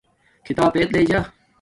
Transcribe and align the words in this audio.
کھیتاپ 0.45 0.73
ایت 0.77 0.89
لݵجا 0.95 1.19